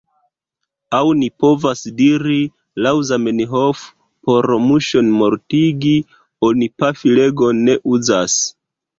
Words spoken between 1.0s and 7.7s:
ni povas diri laŭ Zamenhof: por muŝon mortigi, oni pafilegon